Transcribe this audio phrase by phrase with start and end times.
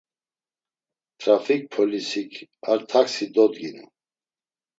[1.19, 2.31] Trafik polisik
[2.69, 3.85] ar taksi dodginu.